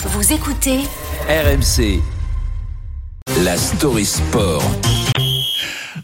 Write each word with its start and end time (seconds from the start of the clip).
Vous 0.00 0.32
écoutez 0.32 0.78
RMC. 1.28 2.00
La 3.42 3.56
story 3.56 4.04
sport. 4.04 4.62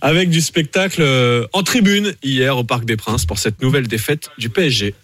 avec 0.00 0.30
du 0.30 0.40
spectacle 0.40 1.00
euh, 1.00 1.47
en 1.52 1.63
tribune 1.63 2.12
hier 2.25 2.58
au 2.58 2.65
Parc 2.65 2.86
des 2.86 2.96
Princes 2.96 3.25
pour 3.25 3.38
cette 3.38 3.62
nouvelle 3.62 3.86
défaite 3.86 4.30
du 4.36 4.50
PSG. 4.50 4.96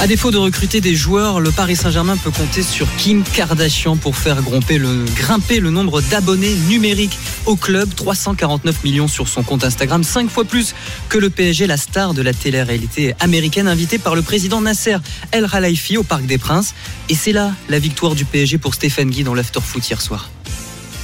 À 0.00 0.06
défaut 0.06 0.30
de 0.30 0.38
recruter 0.38 0.80
des 0.80 0.94
joueurs, 0.94 1.40
le 1.40 1.50
Paris 1.50 1.74
Saint-Germain 1.74 2.16
peut 2.16 2.30
compter 2.30 2.62
sur 2.62 2.86
Kim 2.98 3.24
Kardashian 3.24 3.96
pour 3.96 4.16
faire 4.16 4.40
grimper 4.42 4.78
le, 4.78 5.70
nombre 5.70 6.00
d'abonnés 6.02 6.54
numériques 6.68 7.18
au 7.46 7.56
club. 7.56 7.92
349 7.96 8.84
millions 8.84 9.08
sur 9.08 9.26
son 9.26 9.42
compte 9.42 9.64
Instagram, 9.64 10.04
5 10.04 10.30
fois 10.30 10.44
plus 10.44 10.76
que 11.08 11.18
le 11.18 11.30
PSG, 11.30 11.66
la 11.66 11.76
star 11.76 12.14
de 12.14 12.22
la 12.22 12.32
télé-réalité 12.32 13.16
américaine, 13.18 13.66
invitée 13.66 13.98
par 13.98 14.14
le 14.14 14.22
président 14.22 14.60
Nasser 14.60 14.98
El 15.32 15.48
Khalifi 15.48 15.96
au 15.96 16.04
Parc 16.04 16.26
des 16.26 16.38
Princes. 16.38 16.74
Et 17.08 17.16
c'est 17.16 17.32
là 17.32 17.52
la 17.68 17.80
victoire 17.80 18.14
du 18.14 18.24
PSG 18.24 18.58
pour 18.58 18.74
Stéphane 18.74 19.10
Guy 19.10 19.24
dans 19.24 19.34
l'after-foot 19.34 19.90
hier 19.90 20.00
soir. 20.00 20.30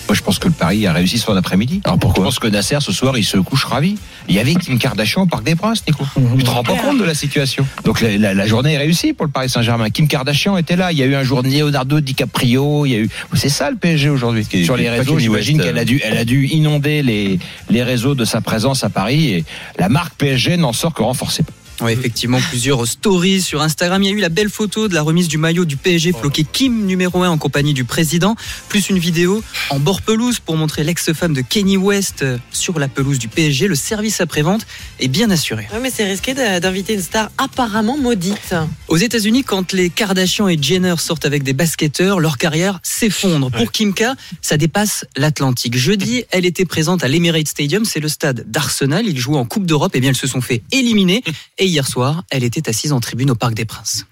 Moi, 0.09 0.15
je 0.15 0.23
pense 0.23 0.39
que 0.39 0.47
le 0.49 0.53
Paris 0.53 0.87
a 0.87 0.93
réussi 0.93 1.19
son 1.19 1.35
après-midi. 1.35 1.81
Alors 1.85 1.99
pourquoi 1.99 2.25
Je 2.25 2.29
pense 2.29 2.39
que 2.39 2.47
Nasser, 2.47 2.77
ce 2.81 2.93
soir, 2.93 3.17
il 3.17 3.25
se 3.25 3.39
couche 3.39 3.65
ravi. 3.65 3.97
Il 4.29 4.35
y 4.35 4.39
avait 4.39 4.55
Kim 4.55 4.79
Kardashian 4.79 5.23
au 5.23 5.27
Parc 5.27 5.45
des 5.45 5.55
Princes, 5.55 5.83
Nico. 5.87 6.05
Tu 6.37 6.45
te 6.45 6.51
rends 6.51 6.63
pas 6.63 6.75
compte 6.77 6.99
de 6.99 7.05
la 7.05 7.15
situation. 7.15 7.67
Donc 7.85 8.01
la, 8.03 8.17
la- 8.19 8.35
la 8.35 8.47
journée 8.47 8.75
est 8.75 8.79
réussie 8.79 9.13
pour 9.15 9.25
le 9.27 9.33
Paris 9.33 9.49
Saint-Germain. 9.49 9.89
Kim 9.91 10.07
Kardashian 10.07 10.57
était 10.59 10.77
là. 10.77 10.93
Il 10.93 10.99
y 10.99 11.03
a 11.03 11.07
eu 11.07 11.15
un 11.15 11.23
jour 11.23 11.43
Leonardo 11.43 12.01
DiCaprio. 12.01 12.85
Il 12.87 12.91
y 12.93 12.95
a 12.95 12.99
eu. 12.99 13.09
C'est 13.35 13.49
ça 13.49 13.71
le 13.71 13.77
PSG 13.77 14.11
aujourd'hui. 14.11 14.47
Sur 14.65 14.77
les 14.77 14.91
réseaux, 14.91 15.19
j'imagine 15.19 15.57
qu'elle 15.65 15.79
a 15.79 15.85
dû, 15.85 16.01
elle 16.05 16.19
a 16.19 16.25
dû 16.25 16.47
inonder 16.49 17.03
les 17.03 17.39
les 17.71 17.83
réseaux 17.83 18.15
de 18.15 18.25
sa 18.25 18.41
présence 18.41 18.85
à 18.85 18.91
Paris. 18.91 19.29
Et 19.33 19.45
la 19.79 19.89
marque 19.89 20.15
PSG 20.17 20.57
n'en 20.59 20.73
sort 20.73 20.93
que 20.93 21.03
renforcée. 21.03 21.45
Ouais, 21.81 21.93
effectivement, 21.93 22.39
plusieurs 22.51 22.87
stories 22.87 23.43
sur 23.43 23.61
Instagram. 23.61 24.03
Il 24.03 24.07
y 24.07 24.13
a 24.13 24.13
eu 24.13 24.21
la 24.21 24.29
belle 24.29 24.49
photo 24.49 24.87
de 24.87 24.95
la 24.95 25.03
remise 25.03 25.27
du 25.27 25.39
maillot 25.39 25.65
du 25.65 25.77
PSG 25.77 26.13
floqué 26.13 26.45
Kim 26.45 26.87
numéro 26.87 27.23
1 27.23 27.29
en 27.29 27.39
compagnie 27.39 27.75
du 27.75 27.85
président, 27.85 28.37
plus 28.69 28.91
une 28.91 28.99
vidéo 28.99 29.43
en 29.71 29.81
bord 29.81 30.01
pelouse 30.03 30.39
pour 30.39 30.57
montrer 30.57 30.85
l'ex-femme 30.85 31.35
de 31.35 31.41
Kenny 31.41 31.77
West 31.77 32.23
euh, 32.23 32.39
sur 32.53 32.79
la 32.79 32.87
pelouse 32.87 33.19
du 33.19 33.27
PSG. 33.27 33.67
Le 33.67 33.75
service 33.75 34.21
après-vente 34.21 34.67
est 35.01 35.09
bien 35.09 35.31
assuré. 35.31 35.67
Ouais, 35.73 35.81
mais 35.81 35.91
c'est 35.91 36.05
risqué 36.05 36.35
d'inviter 36.35 36.95
une 36.95 37.03
star 37.03 37.31
apparemment 37.39 37.99
maudite. 37.99 38.55
Aux 38.89 38.97
États-Unis, 38.97 39.43
quand 39.43 39.73
les 39.73 39.91
Kardashian 39.91 40.49
et 40.49 40.59
Jenner 40.61 40.95
sortent 40.99 41.27
avec 41.27 41.43
des 41.43 41.55
basketteurs, 41.55 42.21
leur 42.21 42.39
carrière 42.39 42.79
s'effondre. 42.85 43.51
Pour 43.51 43.73
Kim 43.73 43.95
K, 43.95 44.05
ça 44.43 44.57
dépasse 44.57 45.07
l'Atlantique. 45.17 45.77
Jeudi, 45.77 46.25
elle 46.31 46.47
était 46.47 46.65
présente 46.65 47.03
à 47.03 47.09
l'Emirates 47.09 47.49
Stadium, 47.49 47.85
c'est 47.85 48.01
le 48.01 48.09
stade 48.09 48.45
d'Arsenal. 48.47 49.07
Ils 49.07 49.19
jouent 49.19 49.37
en 49.37 49.45
Coupe 49.45 49.67
d'Europe, 49.67 49.97
et 49.97 50.01
bien 50.01 50.11
elles 50.11 50.17
se 50.17 50.29
sont 50.29 50.41
fait 50.41 50.63
éliminer. 50.71 51.23
Et 51.59 51.64
hier 51.67 51.87
soir, 51.87 52.23
elle 52.31 52.45
était 52.45 52.69
assise 52.69 52.93
en 52.93 53.01
tribune 53.01 53.31
au 53.31 53.35
Parc 53.35 53.55
des 53.55 53.65
Princes. 53.65 54.07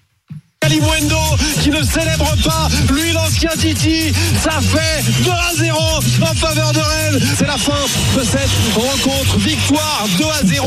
Kalimundo 0.59 1.17
qui 1.61 1.71
ne 1.71 1.83
célèbre 1.83 2.33
pas, 2.41 2.69
lui 2.93 3.11
l'ancien 3.11 3.49
Titi, 3.59 4.13
ça 4.41 4.61
fait 4.61 5.03
2 5.25 5.29
à 5.29 5.51
0 5.55 5.77
en 6.21 6.33
faveur 6.35 6.71
de 6.71 6.79
Rennes. 6.79 7.21
C'est 7.37 7.45
la 7.47 7.57
fin 7.57 7.75
de 8.17 8.23
cette 8.23 8.49
rencontre. 8.73 9.37
Victoire 9.39 10.05
2 10.17 10.23
à 10.23 10.41
0 10.45 10.65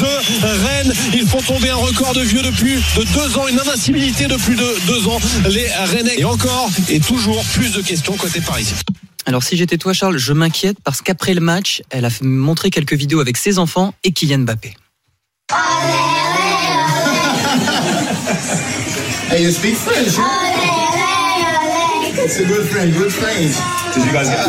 de 0.00 0.46
Rennes. 0.46 0.92
Ils 1.12 1.26
font 1.26 1.42
tomber 1.42 1.70
un 1.70 1.74
record 1.74 2.14
de 2.14 2.20
vieux 2.20 2.42
depuis 2.42 2.76
de 2.76 3.02
2 3.14 3.36
ans, 3.36 3.48
une 3.48 3.58
invincibilité 3.58 4.28
de 4.28 4.36
plus 4.36 4.54
de 4.54 4.76
2 4.86 5.08
ans. 5.08 5.18
Les 5.48 5.68
Rennais. 5.72 6.20
Et 6.20 6.24
encore 6.24 6.70
et 6.88 7.00
toujours 7.00 7.42
plus 7.46 7.72
de 7.72 7.82
questions 7.82 8.16
côté 8.16 8.40
parisien. 8.40 8.76
Alors 9.26 9.42
si 9.42 9.56
j'étais 9.56 9.76
toi 9.76 9.92
Charles, 9.92 10.18
je 10.18 10.32
m'inquiète 10.32 10.76
parce 10.84 11.02
qu'après 11.02 11.34
le 11.34 11.40
match, 11.40 11.82
elle 11.90 12.04
a 12.04 12.10
fait- 12.10 12.24
montré 12.24 12.70
quelques 12.70 12.94
vidéos 12.94 13.18
avec 13.18 13.36
ses 13.36 13.58
enfants 13.58 13.92
et 14.04 14.12
Kylian 14.12 14.38
Mbappé. 14.38 14.74
Hey, 18.22 19.42
you 19.42 19.50
speak 19.50 19.74
French, 19.76 20.14
huh? 20.14 20.52
It's 22.24 22.38
a 22.38 22.46
good 22.46 22.68
friend, 22.68 22.92
good 22.92 23.12
French. 23.12 23.56
Did 23.94 24.06
you 24.06 24.12
guys 24.12 24.28
get 24.28 24.46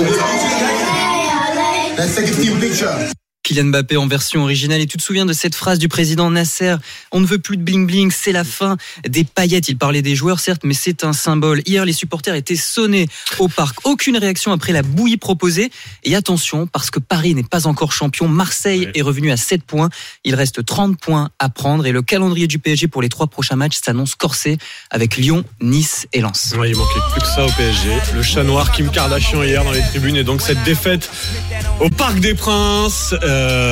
Let's 1.97 2.15
take 2.15 2.29
a 2.29 2.33
team 2.33 2.59
picture. 2.59 3.22
Kylian 3.43 3.65
Mbappé 3.65 3.97
en 3.97 4.07
version 4.07 4.41
originale. 4.43 4.79
Et 4.81 4.87
tu 4.87 4.97
te 4.97 5.03
souviens 5.03 5.25
de 5.25 5.33
cette 5.33 5.53
phrase 5.53 5.77
du 5.77 5.89
président 5.89 6.31
Nasser? 6.31 6.75
On 7.11 7.19
ne 7.19 7.25
veut 7.25 7.39
plus 7.39 7.57
de 7.57 7.61
bling 7.61 7.85
bling, 7.85 8.09
c'est 8.09 8.31
la 8.31 8.45
fin 8.45 8.77
des 9.07 9.25
paillettes. 9.25 9.67
Il 9.67 9.77
parlait 9.77 10.01
des 10.01 10.15
joueurs, 10.15 10.39
certes, 10.39 10.61
mais 10.63 10.73
c'est 10.73 11.03
un 11.03 11.11
symbole. 11.13 11.61
Hier, 11.65 11.83
les 11.85 11.91
supporters 11.93 12.35
étaient 12.35 12.55
sonnés 12.55 13.07
au 13.39 13.49
parc. 13.49 13.85
Aucune 13.85 14.15
réaction 14.17 14.53
après 14.53 14.71
la 14.71 14.81
bouillie 14.81 15.17
proposée. 15.17 15.71
Et 16.05 16.15
attention, 16.15 16.67
parce 16.67 16.89
que 16.89 16.99
Paris 16.99 17.35
n'est 17.35 17.43
pas 17.43 17.67
encore 17.67 17.91
champion, 17.91 18.27
Marseille 18.29 18.85
Ouais. 18.85 18.91
est 18.95 19.01
revenu 19.01 19.29
à 19.31 19.37
7 19.37 19.61
points. 19.63 19.89
Il 20.23 20.35
reste 20.35 20.65
30 20.65 20.97
points 20.99 21.29
à 21.37 21.49
prendre. 21.49 21.85
Et 21.85 21.91
le 21.91 22.01
calendrier 22.01 22.47
du 22.47 22.59
PSG 22.59 22.87
pour 22.87 23.01
les 23.01 23.09
trois 23.09 23.27
prochains 23.27 23.57
matchs 23.57 23.77
s'annonce 23.83 24.15
corsé 24.15 24.57
avec 24.89 25.17
Lyon, 25.17 25.43
Nice 25.61 26.07
et 26.13 26.21
Lens. 26.21 26.53
Ouais, 26.57 26.69
il 26.71 26.77
manquait 26.77 26.99
plus 27.11 27.21
que 27.21 27.27
ça 27.27 27.45
au 27.45 27.49
PSG. 27.51 27.89
Le 28.15 28.23
chat 28.23 28.43
noir 28.43 28.71
Kim 28.71 28.89
Kardashian 28.89 29.43
hier 29.43 29.65
dans 29.65 29.71
les 29.73 29.81
tribunes 29.81 30.15
et 30.15 30.23
donc 30.23 30.41
cette 30.41 30.63
défaite 30.63 31.09
au 31.81 31.89
Parc 31.89 32.19
des 32.21 32.35
Princes. 32.35 33.13
Euh, 33.21 33.32
Uh. 33.33 33.63